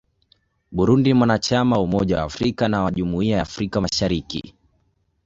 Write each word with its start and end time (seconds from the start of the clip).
Burundi 0.71 1.09
ni 1.09 1.13
mwanachama 1.13 1.75
wa 1.75 1.81
Umoja 1.83 2.17
wa 2.17 2.23
Afrika 2.23 2.67
na 2.67 2.83
wa 2.83 2.91
Jumuiya 2.91 3.35
ya 3.37 3.43
Afrika 3.43 3.81
Mashariki. 3.81 4.55